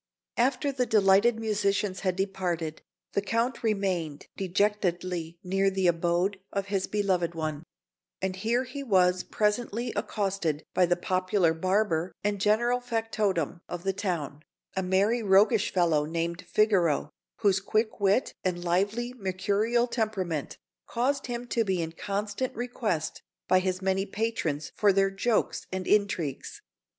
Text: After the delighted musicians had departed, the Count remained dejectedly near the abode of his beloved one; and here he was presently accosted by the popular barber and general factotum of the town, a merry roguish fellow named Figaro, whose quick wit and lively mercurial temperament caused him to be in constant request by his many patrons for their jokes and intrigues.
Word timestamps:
After 0.37 0.71
the 0.71 0.87
delighted 0.87 1.39
musicians 1.39 1.99
had 1.99 2.15
departed, 2.15 2.81
the 3.13 3.21
Count 3.21 3.61
remained 3.61 4.25
dejectedly 4.35 5.37
near 5.43 5.69
the 5.69 5.85
abode 5.85 6.39
of 6.51 6.65
his 6.69 6.87
beloved 6.87 7.35
one; 7.35 7.61
and 8.19 8.35
here 8.37 8.63
he 8.63 8.81
was 8.81 9.21
presently 9.23 9.93
accosted 9.95 10.63
by 10.73 10.87
the 10.87 10.95
popular 10.95 11.53
barber 11.53 12.13
and 12.23 12.41
general 12.41 12.79
factotum 12.79 13.61
of 13.69 13.83
the 13.83 13.93
town, 13.93 14.41
a 14.75 14.81
merry 14.81 15.21
roguish 15.21 15.71
fellow 15.71 16.05
named 16.05 16.47
Figaro, 16.47 17.11
whose 17.41 17.59
quick 17.59 17.99
wit 17.99 18.33
and 18.43 18.63
lively 18.65 19.13
mercurial 19.13 19.85
temperament 19.85 20.57
caused 20.87 21.27
him 21.27 21.45
to 21.49 21.63
be 21.63 21.79
in 21.79 21.91
constant 21.91 22.55
request 22.55 23.21
by 23.47 23.59
his 23.59 23.83
many 23.83 24.07
patrons 24.07 24.71
for 24.75 24.91
their 24.91 25.11
jokes 25.11 25.67
and 25.71 25.85
intrigues. 25.85 26.59